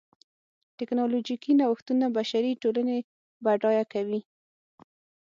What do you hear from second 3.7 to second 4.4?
کوي.